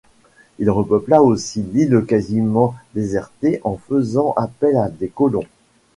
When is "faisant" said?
3.77-4.33